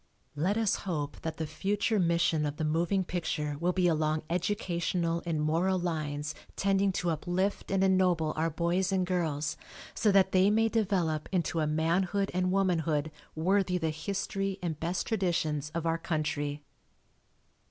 Let 0.35 0.57
us 0.57 0.77
hope 0.89 1.21
that 1.21 1.37
the 1.37 1.45
future 1.45 1.99
mission 1.99 2.43
of 2.47 2.55
the 2.57 2.63
moving 2.63 3.03
picture 3.03 3.55
will 3.59 3.71
be 3.71 3.87
along 3.87 4.23
educational 4.31 5.21
and 5.27 5.39
moral 5.39 5.77
lines 5.77 6.33
tending 6.55 6.91
to 6.93 7.11
uplift 7.11 7.69
and 7.69 7.83
ennoble 7.83 8.33
our 8.35 8.49
boys 8.49 8.91
and 8.91 9.05
girls 9.05 9.57
so 9.93 10.11
that 10.11 10.31
they 10.31 10.49
may 10.49 10.69
develop 10.69 11.29
into 11.31 11.59
a 11.59 11.67
manhood 11.67 12.31
and 12.33 12.51
womanhood 12.51 13.11
worthy 13.35 13.77
the 13.77 13.91
history 13.91 14.57
and 14.59 14.79
best 14.79 15.05
traditions 15.05 15.69
of 15.75 15.85
our 15.85 15.99
country. 15.99 16.63